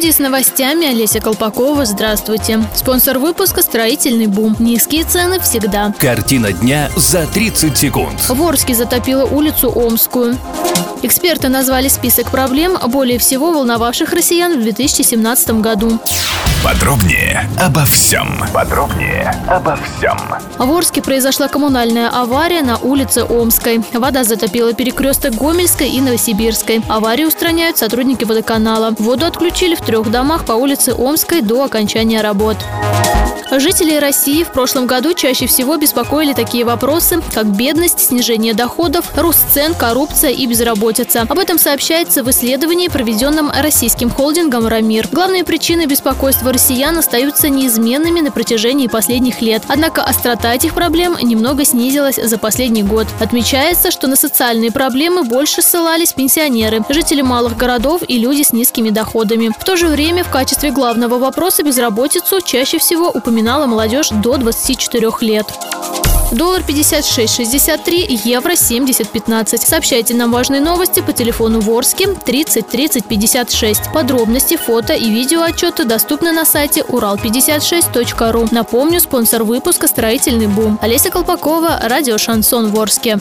[0.00, 1.84] Студии с новостями Олеся Колпакова.
[1.84, 2.64] Здравствуйте.
[2.74, 4.56] Спонсор выпуска «Строительный бум».
[4.58, 5.92] Низкие цены всегда.
[5.98, 8.18] Картина дня за 30 секунд.
[8.26, 10.38] В Орске затопило улицу Омскую.
[11.02, 16.00] Эксперты назвали список проблем, более всего волновавших россиян в 2017 году.
[16.64, 18.42] Подробнее обо всем.
[18.54, 20.18] Подробнее обо всем.
[20.58, 23.80] В Орске произошла коммунальная авария на улице Омской.
[23.92, 26.82] Вода затопила перекресток Гомельской и Новосибирской.
[26.88, 28.94] Аварию устраняют сотрудники водоканала.
[28.98, 32.56] Воду отключили в трех домах по улице Омской до окончания работ.
[33.52, 39.40] Жители России в прошлом году чаще всего беспокоили такие вопросы, как бедность, снижение доходов, рост
[39.52, 41.22] цен, коррупция и безработица.
[41.28, 45.08] Об этом сообщается в исследовании, проведенном российским холдингом «Рамир».
[45.10, 49.62] Главные причины беспокойства россиян остаются неизменными на протяжении последних лет.
[49.68, 53.06] Однако острота этих проблем немного снизилась за последний год.
[53.20, 58.90] Отмечается, что на социальные проблемы больше ссылались пенсионеры, жители малых городов и люди с низкими
[58.90, 59.52] доходами.
[59.58, 65.10] В то же время в качестве главного вопроса безработицу чаще всего упоминала молодежь до 24
[65.20, 65.46] лет.
[66.32, 69.66] Доллар 56.63, евро 70.15.
[69.66, 73.92] Сообщайте нам важные новости по телефону Ворске 30 30 56.
[73.92, 78.48] Подробности, фото и видео отчеты доступны на сайте урал56.ру.
[78.52, 80.78] Напомню, спонсор выпуска «Строительный бум».
[80.80, 83.18] Олеся Колпакова, радио «Шансон Ворске».